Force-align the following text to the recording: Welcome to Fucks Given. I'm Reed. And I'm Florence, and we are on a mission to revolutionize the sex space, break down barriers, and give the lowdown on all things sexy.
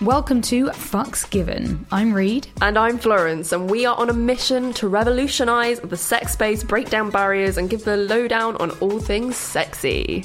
Welcome 0.00 0.40
to 0.42 0.66
Fucks 0.68 1.28
Given. 1.28 1.86
I'm 1.92 2.14
Reed. 2.14 2.46
And 2.62 2.78
I'm 2.78 2.96
Florence, 2.96 3.52
and 3.52 3.70
we 3.70 3.84
are 3.84 3.94
on 3.94 4.08
a 4.08 4.14
mission 4.14 4.72
to 4.74 4.88
revolutionize 4.88 5.78
the 5.80 5.96
sex 5.96 6.32
space, 6.32 6.64
break 6.64 6.88
down 6.88 7.10
barriers, 7.10 7.58
and 7.58 7.68
give 7.68 7.84
the 7.84 7.98
lowdown 7.98 8.56
on 8.56 8.70
all 8.80 8.98
things 8.98 9.36
sexy. 9.36 10.24